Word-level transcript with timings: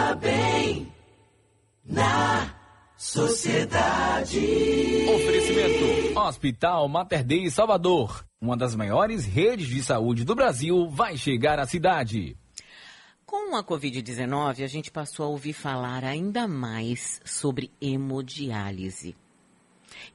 Pensa 0.00 0.14
bem 0.14 0.90
na 1.84 2.54
sociedade. 2.96 4.38
Oferecimento: 5.14 6.18
Hospital 6.18 6.88
Mater 6.88 7.22
Dei 7.22 7.50
Salvador. 7.50 8.24
Uma 8.40 8.56
das 8.56 8.74
maiores 8.74 9.26
redes 9.26 9.68
de 9.68 9.82
saúde 9.82 10.24
do 10.24 10.34
Brasil 10.34 10.88
vai 10.88 11.18
chegar 11.18 11.58
à 11.58 11.66
cidade. 11.66 12.34
Com 13.26 13.54
a 13.54 13.62
Covid-19, 13.62 14.64
a 14.64 14.66
gente 14.66 14.90
passou 14.90 15.26
a 15.26 15.28
ouvir 15.28 15.52
falar 15.52 16.02
ainda 16.02 16.48
mais 16.48 17.20
sobre 17.22 17.70
hemodiálise. 17.78 19.14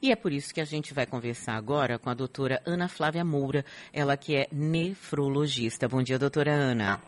E 0.02 0.10
é 0.10 0.16
por 0.16 0.32
isso 0.32 0.52
que 0.52 0.60
a 0.60 0.64
gente 0.64 0.92
vai 0.92 1.06
conversar 1.06 1.54
agora 1.54 1.96
com 1.96 2.10
a 2.10 2.14
doutora 2.14 2.60
Ana 2.66 2.88
Flávia 2.88 3.24
Moura, 3.24 3.64
ela 3.92 4.16
que 4.16 4.34
é 4.34 4.48
nefrologista. 4.50 5.88
Bom 5.88 6.02
dia, 6.02 6.18
doutora 6.18 6.52
Ana. 6.52 7.00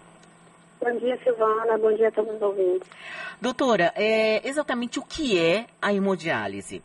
Bom 0.81 0.97
dia, 0.99 1.19
Silvana. 1.23 1.77
Bom 1.79 1.93
dia 1.93 2.09
a 2.09 2.13
todos 2.13 2.35
os 2.35 2.43
ouvintes. 2.43 2.89
Doutora, 3.41 3.93
é, 3.97 4.47
exatamente 4.49 4.99
o 4.99 5.03
que 5.03 5.39
é 5.39 5.67
a 5.81 5.93
hemodiálise? 5.93 6.83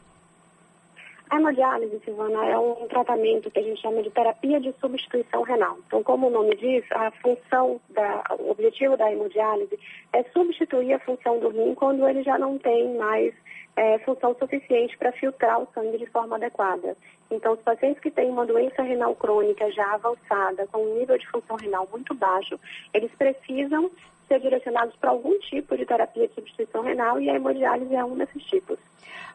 A 1.29 1.37
hemodiálise, 1.37 1.99
Silvana, 2.05 2.45
é 2.45 2.57
um 2.57 2.87
tratamento 2.87 3.49
que 3.49 3.59
a 3.59 3.63
gente 3.63 3.81
chama 3.81 4.03
de 4.03 4.11
terapia 4.11 4.59
de 4.59 4.71
substituição 4.79 5.41
renal. 5.41 5.77
Então, 5.87 6.03
como 6.03 6.27
o 6.27 6.29
nome 6.29 6.55
diz, 6.55 6.83
a 6.91 7.09
função, 7.09 7.81
da, 7.89 8.23
o 8.39 8.51
objetivo 8.51 8.95
da 8.95 9.11
hemodiálise 9.11 9.79
é 10.13 10.23
substituir 10.25 10.93
a 10.93 10.99
função 10.99 11.39
do 11.39 11.49
rim 11.49 11.73
quando 11.73 12.07
ele 12.07 12.21
já 12.21 12.37
não 12.37 12.59
tem 12.59 12.95
mais 12.97 13.33
é, 13.75 13.99
função 13.99 14.35
suficiente 14.37 14.97
para 14.97 15.11
filtrar 15.13 15.59
o 15.59 15.67
sangue 15.73 15.97
de 15.97 16.05
forma 16.07 16.35
adequada. 16.35 16.95
Então, 17.31 17.53
os 17.53 17.61
pacientes 17.61 18.01
que 18.01 18.11
têm 18.11 18.29
uma 18.29 18.45
doença 18.45 18.83
renal 18.83 19.15
crônica 19.15 19.71
já 19.71 19.93
avançada, 19.93 20.67
com 20.71 20.79
um 20.79 20.99
nível 20.99 21.17
de 21.17 21.27
função 21.29 21.55
renal 21.55 21.87
muito 21.91 22.13
baixo, 22.13 22.59
eles 22.93 23.11
precisam 23.17 23.89
ser 24.27 24.39
direcionados 24.39 24.95
para 24.97 25.09
algum 25.09 25.37
tipo 25.39 25.75
de 25.75 25.85
terapia 25.85 26.27
de 26.27 26.33
substituição 26.33 26.81
renal 26.81 27.19
e 27.19 27.29
a 27.29 27.35
hemodiálise 27.35 27.95
é 27.95 28.05
um 28.05 28.15
desses 28.15 28.43
tipos. 28.43 28.77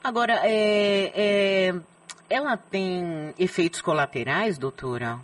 Agora, 0.03 0.41
é, 0.45 1.13
é, 1.15 1.75
ela 2.31 2.57
tem 2.57 3.35
efeitos 3.39 3.83
colaterais, 3.83 4.59
doutora? 4.59 5.19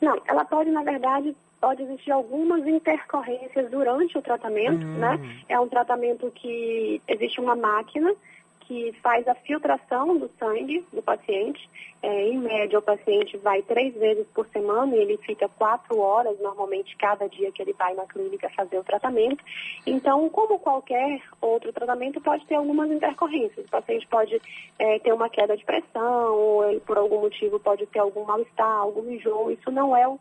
Não, 0.00 0.20
ela 0.26 0.44
pode, 0.44 0.70
na 0.70 0.82
verdade, 0.82 1.34
pode 1.60 1.82
existir 1.82 2.10
algumas 2.10 2.66
intercorrências 2.66 3.70
durante 3.70 4.16
o 4.16 4.22
tratamento, 4.22 4.84
Hum. 4.84 4.98
né? 4.98 5.42
É 5.48 5.60
um 5.60 5.68
tratamento 5.68 6.30
que 6.34 7.00
existe 7.06 7.40
uma 7.40 7.54
máquina 7.54 8.12
que 8.60 8.92
faz 9.02 9.26
a 9.26 9.34
filtração 9.34 10.16
do 10.16 10.30
sangue 10.38 10.84
do 10.92 11.02
paciente. 11.02 11.68
É, 12.10 12.28
em 12.28 12.38
média, 12.38 12.76
o 12.76 12.82
paciente 12.82 13.36
vai 13.36 13.62
três 13.62 13.94
vezes 13.94 14.26
por 14.34 14.44
semana 14.48 14.96
e 14.96 14.98
ele 14.98 15.16
fica 15.18 15.48
quatro 15.48 16.00
horas, 16.00 16.36
normalmente, 16.40 16.96
cada 16.96 17.28
dia 17.28 17.52
que 17.52 17.62
ele 17.62 17.72
vai 17.72 17.94
na 17.94 18.04
clínica 18.04 18.50
fazer 18.50 18.78
o 18.78 18.84
tratamento. 18.84 19.44
Então, 19.86 20.28
como 20.28 20.58
qualquer 20.58 21.22
outro 21.40 21.72
tratamento, 21.72 22.20
pode 22.20 22.44
ter 22.46 22.56
algumas 22.56 22.90
intercorrências. 22.90 23.64
O 23.64 23.70
paciente 23.70 24.08
pode 24.08 24.42
é, 24.76 24.98
ter 24.98 25.12
uma 25.12 25.30
queda 25.30 25.56
de 25.56 25.64
pressão, 25.64 26.34
ou 26.34 26.68
ele, 26.68 26.80
por 26.80 26.98
algum 26.98 27.20
motivo, 27.20 27.60
pode 27.60 27.86
ter 27.86 28.00
algum 28.00 28.24
mal-estar, 28.24 28.78
algum 28.78 29.08
enjoo. 29.08 29.52
Isso 29.52 29.70
não 29.70 29.96
é 29.96 30.08
o, 30.08 30.18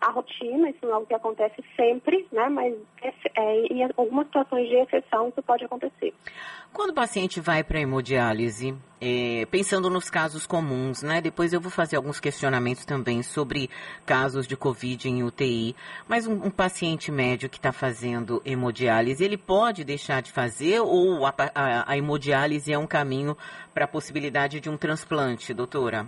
a 0.00 0.10
rotina, 0.10 0.68
isso 0.68 0.80
não 0.82 0.94
é 0.94 0.98
o 0.98 1.06
que 1.06 1.14
acontece 1.14 1.62
sempre, 1.74 2.26
né? 2.30 2.48
Mas 2.50 2.74
é, 3.34 3.66
em 3.72 3.82
algumas 3.96 4.26
situações 4.26 4.68
de 4.68 4.74
exceção, 4.74 5.28
isso 5.28 5.42
pode 5.42 5.64
acontecer. 5.64 6.12
Quando 6.72 6.90
o 6.90 6.94
paciente 6.94 7.40
vai 7.40 7.62
para 7.62 7.78
a 7.78 7.82
hemodiálise, 7.82 8.74
é, 9.00 9.44
pensando 9.50 9.90
nos 9.90 10.08
casos 10.08 10.46
comuns, 10.46 10.72
né? 11.02 11.20
Depois 11.20 11.52
eu 11.52 11.60
vou 11.60 11.70
fazer 11.70 11.96
alguns 11.96 12.18
questionamentos 12.18 12.84
também 12.84 13.22
sobre 13.22 13.70
casos 14.04 14.46
de 14.46 14.56
Covid 14.56 15.08
em 15.08 15.22
UTI. 15.22 15.76
Mas 16.08 16.26
um, 16.26 16.32
um 16.32 16.50
paciente 16.50 17.12
médio 17.12 17.48
que 17.48 17.58
está 17.58 17.70
fazendo 17.72 18.42
hemodiálise, 18.44 19.22
ele 19.22 19.36
pode 19.36 19.84
deixar 19.84 20.22
de 20.22 20.32
fazer 20.32 20.80
ou 20.80 21.24
a, 21.26 21.32
a- 21.54 21.92
a 21.92 21.96
hemodiálise 21.96 22.72
é 22.72 22.78
um 22.78 22.86
caminho 22.86 23.36
para 23.72 23.84
a 23.84 23.88
possibilidade 23.88 24.60
de 24.60 24.68
um 24.68 24.76
transplante, 24.76 25.54
doutora? 25.54 26.06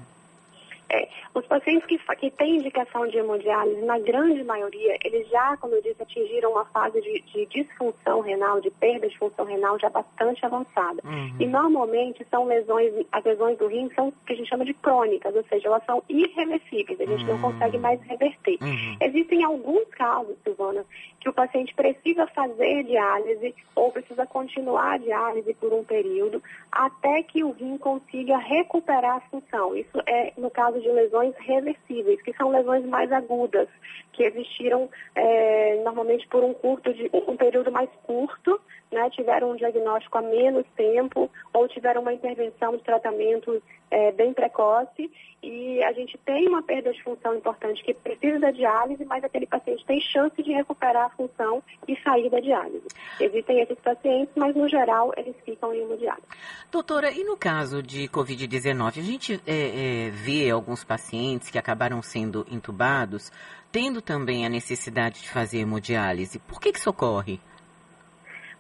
É, 0.90 1.08
os 1.34 1.46
pacientes 1.46 1.86
que, 1.86 1.98
que 2.16 2.30
têm 2.30 2.56
indicação 2.56 3.06
de 3.08 3.18
hemodiálise, 3.18 3.82
na 3.82 3.98
grande 3.98 4.42
maioria, 4.44 4.96
eles 5.04 5.28
já, 5.28 5.56
como 5.56 5.74
eu 5.74 5.82
disse, 5.82 6.02
atingiram 6.02 6.52
uma 6.52 6.64
fase 6.66 7.00
de, 7.00 7.20
de 7.22 7.46
disfunção 7.46 8.20
renal, 8.20 8.60
de 8.60 8.70
perda 8.70 9.08
de 9.08 9.18
função 9.18 9.44
renal 9.44 9.78
já 9.78 9.90
bastante 9.90 10.44
avançada. 10.46 11.02
Uhum. 11.04 11.36
E 11.40 11.46
normalmente 11.46 12.24
são 12.30 12.44
lesões, 12.44 12.92
as 13.10 13.24
lesões 13.24 13.58
do 13.58 13.66
rim 13.66 13.90
são 13.94 14.08
o 14.08 14.12
que 14.26 14.32
a 14.32 14.36
gente 14.36 14.48
chama 14.48 14.64
de 14.64 14.74
crônicas, 14.74 15.34
ou 15.34 15.44
seja, 15.44 15.68
elas 15.68 15.84
são 15.84 16.02
irreversíveis, 16.08 17.00
a 17.00 17.04
gente 17.04 17.24
não 17.24 17.34
Hum. 17.36 17.42
consegue 17.42 17.78
mais 17.78 18.00
reverter. 18.02 18.58
Uhum. 18.62 18.96
Existem 19.00 19.42
alguns 19.44 19.88
casos, 19.88 20.36
Silvana, 20.44 20.84
que 21.20 21.28
o 21.28 21.32
paciente 21.32 21.74
precisa 21.74 22.26
fazer 22.28 22.84
diálise 22.84 23.54
ou 23.74 23.90
precisa 23.90 24.26
continuar 24.26 24.94
a 24.94 24.98
diálise 24.98 25.54
por 25.54 25.72
um 25.72 25.82
período 25.82 26.42
até 26.70 27.22
que 27.22 27.42
o 27.42 27.50
rim 27.50 27.78
consiga 27.78 28.36
recuperar 28.36 29.16
a 29.16 29.20
função. 29.30 29.74
Isso 29.76 29.98
é 30.06 30.32
no 30.36 30.50
caso 30.50 30.80
de 30.80 30.88
lesões 30.90 31.23
reversíveis, 31.38 32.20
que 32.22 32.34
são 32.34 32.50
lesões 32.50 32.84
mais 32.84 33.10
agudas, 33.12 33.68
que 34.12 34.24
existiram 34.24 34.90
eh, 35.14 35.80
normalmente 35.84 36.26
por 36.28 36.42
um 36.44 36.52
curto 36.52 36.92
de 36.92 37.08
um 37.12 37.36
período 37.36 37.70
mais 37.70 37.88
curto, 38.02 38.60
né, 38.92 39.08
tiveram 39.10 39.52
um 39.52 39.56
diagnóstico 39.56 40.18
há 40.18 40.22
menos 40.22 40.66
tempo 40.76 41.30
ou 41.52 41.68
tiveram 41.68 42.02
uma 42.02 42.12
intervenção 42.12 42.76
de 42.76 42.82
tratamento 42.82 43.62
eh, 43.94 44.10
bem 44.10 44.34
precoce 44.34 45.08
e 45.40 45.80
a 45.84 45.92
gente 45.92 46.18
tem 46.24 46.48
uma 46.48 46.62
perda 46.62 46.92
de 46.92 47.00
função 47.04 47.36
importante 47.36 47.84
que 47.84 47.94
precisa 47.94 48.40
da 48.40 48.50
diálise, 48.50 49.04
mas 49.04 49.22
aquele 49.22 49.46
paciente 49.46 49.84
tem 49.84 50.00
chance 50.00 50.42
de 50.42 50.52
recuperar 50.52 51.06
a 51.06 51.10
função 51.10 51.62
e 51.86 51.96
sair 52.02 52.28
da 52.28 52.40
diálise. 52.40 52.88
Existem 53.20 53.60
esses 53.60 53.78
pacientes, 53.78 54.34
mas 54.34 54.56
no 54.56 54.68
geral 54.68 55.12
eles 55.16 55.36
ficam 55.44 55.72
em 55.72 55.82
hemodiálise. 55.82 56.26
Doutora, 56.72 57.12
e 57.12 57.22
no 57.22 57.36
caso 57.36 57.80
de 57.80 58.08
Covid-19, 58.08 58.98
a 58.98 59.02
gente 59.02 59.40
é, 59.46 60.06
é, 60.06 60.10
vê 60.10 60.50
alguns 60.50 60.82
pacientes 60.82 61.48
que 61.48 61.58
acabaram 61.58 62.02
sendo 62.02 62.44
entubados, 62.50 63.30
tendo 63.70 64.02
também 64.02 64.44
a 64.44 64.48
necessidade 64.48 65.20
de 65.20 65.30
fazer 65.30 65.58
hemodiálise. 65.58 66.40
Por 66.40 66.60
que, 66.60 66.72
que 66.72 66.78
isso 66.78 66.90
ocorre? 66.90 67.38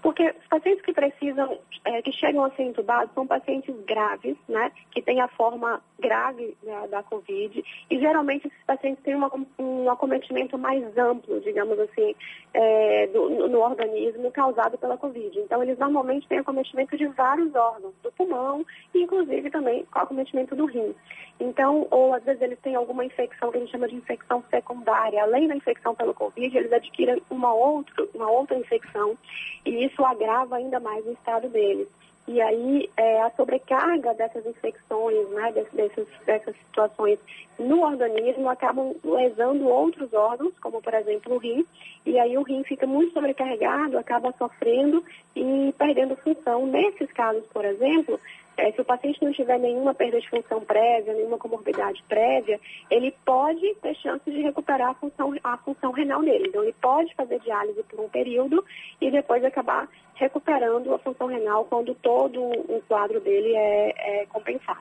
Porque 0.04 0.22
os 0.22 0.46
pacientes 0.48 0.84
que 0.84 0.92
precisam, 0.92 1.58
eh, 1.86 2.02
que 2.02 2.12
chegam 2.12 2.44
a 2.44 2.50
ser 2.50 2.64
entubados, 2.64 3.10
são 3.14 3.26
pacientes 3.26 3.74
graves, 3.86 4.36
né? 4.46 4.70
Que 4.90 5.00
têm 5.00 5.18
a 5.22 5.28
forma 5.28 5.82
grave 5.98 6.54
da, 6.62 6.86
da 6.88 7.02
Covid. 7.02 7.64
E 7.90 7.98
geralmente 7.98 8.46
esses 8.46 8.64
pacientes 8.66 9.02
têm 9.02 9.14
uma, 9.14 9.32
um 9.58 9.90
acometimento 9.90 10.58
mais 10.58 10.84
amplo, 10.98 11.40
digamos 11.40 11.78
assim, 11.80 12.14
eh, 12.52 13.06
do- 13.14 13.30
no, 13.30 13.48
no 13.48 13.60
organismo 13.60 14.30
causado 14.30 14.76
pela 14.76 14.98
Covid. 14.98 15.40
Então, 15.40 15.62
eles 15.62 15.78
normalmente 15.78 16.28
têm 16.28 16.38
acometimento 16.38 16.98
de 16.98 17.06
vários 17.06 17.54
órgãos, 17.54 17.94
do 18.02 18.12
pulmão, 18.12 18.62
e 18.94 19.02
inclusive 19.04 19.50
também 19.50 19.86
acometimento 19.90 20.54
do 20.54 20.66
rim. 20.66 20.94
Então, 21.40 21.88
ou 21.90 22.12
às 22.14 22.22
vezes 22.22 22.42
eles 22.42 22.58
têm 22.60 22.74
alguma 22.74 23.04
infecção 23.06 23.50
que 23.50 23.56
a 23.56 23.60
gente 23.60 23.72
chama 23.72 23.88
de 23.88 23.96
infecção 23.96 24.44
secundária. 24.50 25.22
Além 25.22 25.48
da 25.48 25.56
infecção 25.56 25.94
pelo 25.94 26.12
Covid, 26.12 26.56
eles 26.56 26.72
adquirem 26.72 27.22
uma 27.30 27.52
outra, 27.54 28.06
uma 28.14 28.30
outra 28.30 28.56
infecção 28.56 29.16
e 29.64 29.84
isso 29.86 29.93
agrava 30.02 30.56
ainda 30.56 30.80
mais 30.80 31.04
o 31.06 31.12
estado 31.12 31.50
deles. 31.50 31.86
E 32.26 32.40
aí, 32.40 32.88
é, 32.96 33.20
a 33.20 33.30
sobrecarga 33.32 34.14
dessas 34.14 34.46
infecções, 34.46 35.28
né, 35.28 35.52
dessas, 35.52 36.06
dessas 36.24 36.56
situações 36.56 37.18
no 37.58 37.82
organismo 37.82 38.48
acabam 38.48 38.96
lesando 39.04 39.68
outros 39.68 40.12
órgãos, 40.14 40.54
como 40.58 40.80
por 40.80 40.94
exemplo 40.94 41.34
o 41.34 41.38
rim, 41.38 41.66
e 42.06 42.18
aí 42.18 42.36
o 42.38 42.42
rim 42.42 42.64
fica 42.64 42.86
muito 42.86 43.12
sobrecarregado, 43.12 43.98
acaba 43.98 44.34
sofrendo 44.38 45.04
e 45.36 45.74
perdendo 45.76 46.16
função. 46.16 46.66
Nesses 46.66 47.12
casos, 47.12 47.44
por 47.52 47.64
exemplo, 47.64 48.18
é, 48.56 48.70
se 48.72 48.80
o 48.80 48.84
paciente 48.84 49.22
não 49.24 49.32
tiver 49.32 49.58
nenhuma 49.58 49.94
perda 49.94 50.20
de 50.20 50.28
função 50.28 50.60
prévia, 50.60 51.12
nenhuma 51.12 51.38
comorbidade 51.38 52.02
prévia, 52.08 52.60
ele 52.90 53.12
pode 53.24 53.74
ter 53.82 53.94
chance 53.96 54.30
de 54.30 54.40
recuperar 54.42 54.90
a 54.90 54.94
função, 54.94 55.34
a 55.42 55.56
função 55.58 55.90
renal 55.92 56.22
dele. 56.22 56.48
Então, 56.48 56.62
ele 56.62 56.74
pode 56.80 57.14
fazer 57.14 57.40
diálise 57.40 57.82
por 57.84 58.00
um 58.00 58.08
período 58.08 58.64
e 59.00 59.10
depois 59.10 59.44
acabar 59.44 59.88
recuperando 60.14 60.94
a 60.94 60.98
função 60.98 61.26
renal 61.26 61.64
quando 61.64 61.94
todo 61.96 62.40
o 62.40 62.82
quadro 62.86 63.20
dele 63.20 63.54
é, 63.56 64.22
é 64.22 64.26
compensado. 64.26 64.80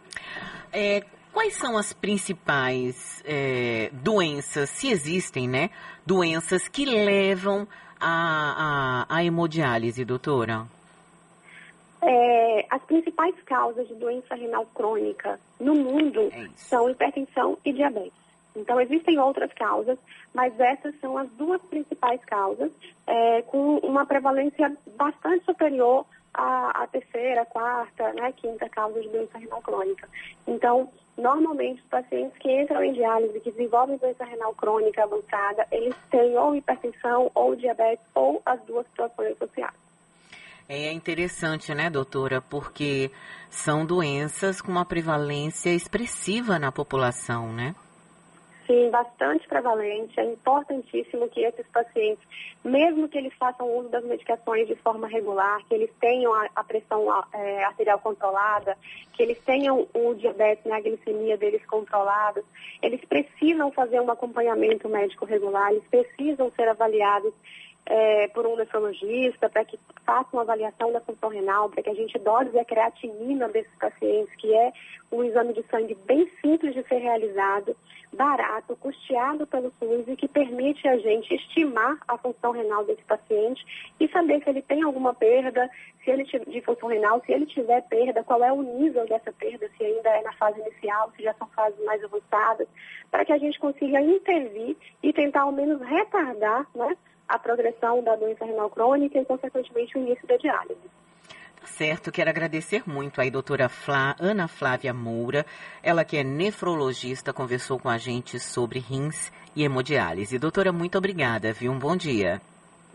É, 0.71 1.01
quais 1.31 1.55
são 1.55 1.75
as 1.75 1.91
principais 1.91 3.23
é, 3.25 3.89
doenças, 3.91 4.69
se 4.69 4.91
existem, 4.91 5.47
né? 5.47 5.71
Doenças 6.05 6.67
que 6.67 6.85
levam 6.85 7.67
à 7.99 9.23
hemodiálise, 9.23 10.05
doutora? 10.05 10.67
As 12.73 12.81
principais 12.85 13.35
causas 13.45 13.87
de 13.87 13.93
doença 13.93 14.33
renal 14.33 14.65
crônica 14.73 15.39
no 15.59 15.75
mundo 15.75 16.21
É 16.31 16.49
são 16.55 16.89
hipertensão 16.89 17.55
e 17.63 17.71
diabetes. 17.71 18.17
Então, 18.55 18.81
existem 18.81 19.19
outras 19.19 19.53
causas, 19.53 19.99
mas 20.33 20.59
essas 20.59 20.99
são 20.99 21.15
as 21.15 21.29
duas 21.33 21.61
principais 21.61 22.19
causas, 22.25 22.71
é, 23.05 23.43
com 23.43 23.77
uma 23.77 24.07
prevalência 24.07 24.75
bastante 24.97 25.45
superior 25.45 26.03
à, 26.33 26.81
à 26.83 26.87
terceira, 26.87 27.45
quarta, 27.45 28.11
né, 28.13 28.31
quinta 28.31 28.67
causa 28.69 28.99
de 28.99 29.09
doença 29.09 29.37
renal 29.37 29.61
crônica. 29.61 30.09
Então, 30.47 30.89
Normalmente, 31.15 31.79
os 31.79 31.87
pacientes 31.89 32.35
que 32.39 32.51
entram 32.51 32.83
em 32.83 32.91
diálise, 32.91 33.39
que 33.39 33.51
desenvolvem 33.51 33.97
doença 33.97 34.25
renal 34.25 34.51
crônica 34.55 35.03
avançada, 35.03 35.63
eles 35.71 35.95
têm 36.09 36.35
ou 36.35 36.55
hipertensão, 36.55 37.29
ou 37.35 37.55
diabetes, 37.55 38.03
ou 38.15 38.41
as 38.43 38.59
duas 38.63 38.83
situações 38.87 39.33
associadas. 39.33 39.83
É 40.67 40.91
interessante, 40.91 41.73
né, 41.73 41.89
doutora? 41.89 42.41
Porque 42.41 43.11
são 43.49 43.85
doenças 43.85 44.61
com 44.61 44.71
uma 44.71 44.85
prevalência 44.85 45.69
expressiva 45.69 46.57
na 46.57 46.71
população, 46.71 47.51
né? 47.51 47.75
Sim, 48.65 48.89
bastante 48.89 49.45
prevalente. 49.47 50.17
É 50.17 50.23
importantíssimo 50.23 51.27
que 51.27 51.41
esses 51.41 51.67
pacientes, 51.67 52.25
mesmo 52.63 53.09
que 53.09 53.17
eles 53.17 53.33
façam 53.33 53.69
uso 53.77 53.89
das 53.89 54.05
medicações 54.05 54.67
de 54.67 54.75
forma 54.77 55.05
regular, 55.07 55.59
que 55.67 55.73
eles 55.73 55.91
tenham 55.99 56.33
a, 56.55 56.63
pressão 56.63 57.05
é, 57.33 57.65
arterial 57.65 57.99
controlada, 57.99 58.77
que 59.11 59.21
eles 59.21 59.37
tenham 59.43 59.85
o 59.93 60.13
diabetes, 60.13 60.63
né, 60.63 60.77
a 60.77 60.81
glicemia 60.81 61.37
deles 61.37 61.65
controlada, 61.65 62.41
eles 62.81 63.03
precisam 63.03 63.69
fazer 63.71 63.99
um 63.99 64.09
acompanhamento 64.09 64.87
médico 64.87 65.25
regular, 65.25 65.71
eles 65.71 65.83
precisam 65.89 66.49
ser 66.55 66.69
avaliados 66.69 67.33
é, 67.85 68.27
por 68.29 68.45
um 68.45 68.55
nefrologista 68.55 69.49
para 69.49 69.65
que 69.65 69.77
faça 70.05 70.29
uma 70.33 70.43
avaliação 70.43 70.91
da 70.91 71.01
função 71.01 71.29
renal, 71.29 71.69
para 71.69 71.83
que 71.83 71.89
a 71.89 71.93
gente 71.93 72.17
dose 72.19 72.57
a 72.57 72.65
creatinina 72.65 73.49
desses 73.49 73.73
pacientes, 73.77 74.33
que 74.35 74.53
é 74.53 74.71
um 75.11 75.23
exame 75.23 75.53
de 75.53 75.63
sangue 75.63 75.95
bem 76.05 76.29
simples 76.41 76.73
de 76.73 76.83
ser 76.87 76.97
realizado, 76.97 77.75
barato, 78.13 78.75
custeado 78.77 79.45
pelo 79.47 79.71
SUS 79.79 80.07
e 80.07 80.15
que 80.15 80.27
permite 80.27 80.87
a 80.87 80.97
gente 80.97 81.33
estimar 81.33 81.97
a 82.07 82.17
função 82.17 82.51
renal 82.51 82.85
desse 82.85 83.03
paciente 83.03 83.65
e 83.99 84.07
saber 84.09 84.43
se 84.43 84.49
ele 84.49 84.61
tem 84.61 84.83
alguma 84.83 85.13
perda, 85.13 85.69
se 86.03 86.11
ele 86.11 86.23
de 86.23 86.61
função 86.61 86.89
renal, 86.89 87.21
se 87.25 87.31
ele 87.31 87.45
tiver 87.45 87.81
perda, 87.83 88.23
qual 88.23 88.43
é 88.43 88.51
o 88.51 88.61
nível 88.61 89.05
dessa 89.07 89.31
perda, 89.31 89.69
se 89.77 89.83
ainda 89.83 90.09
é 90.09 90.21
na 90.21 90.33
fase 90.33 90.59
inicial, 90.59 91.11
se 91.15 91.23
já 91.23 91.33
são 91.33 91.47
fases 91.47 91.83
mais 91.85 92.03
avançadas, 92.03 92.67
para 93.09 93.25
que 93.25 93.33
a 93.33 93.37
gente 93.37 93.59
consiga 93.59 93.99
intervir 94.01 94.75
e 95.01 95.11
tentar 95.13 95.41
ao 95.41 95.51
menos 95.51 95.81
retardar, 95.81 96.67
né? 96.75 96.95
A 97.33 97.39
progressão 97.39 98.03
da 98.03 98.15
doença 98.15 98.45
renal 98.45 98.69
crônica 98.69 99.17
e, 99.17 99.25
consequentemente, 99.25 99.97
o 99.97 100.01
início 100.01 100.27
da 100.27 100.37
diálise. 100.37 100.79
Tá 101.59 101.65
certo, 101.65 102.11
quero 102.11 102.29
agradecer 102.29 102.83
muito 102.85 103.19
aí, 103.19 103.31
doutora 103.31 103.67
Flá, 103.67 104.15
Ana 104.19 104.47
Flávia 104.47 104.93
Moura, 104.93 105.43
ela 105.81 106.05
que 106.05 106.15
é 106.15 106.23
nefrologista, 106.23 107.33
conversou 107.33 107.79
com 107.79 107.89
a 107.89 107.97
gente 107.97 108.39
sobre 108.39 108.77
rins 108.77 109.31
e 109.55 109.63
hemodiálise. 109.63 110.37
Doutora, 110.37 110.71
muito 110.71 110.95
obrigada, 110.95 111.51
viu? 111.51 111.71
Um 111.71 111.79
bom 111.79 111.95
dia. 111.95 112.39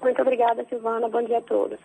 Muito 0.01 0.23
obrigada, 0.23 0.65
Silvana. 0.69 1.09
Bom 1.09 1.23
dia 1.25 1.39
a 1.39 1.43
todos. 1.43 1.77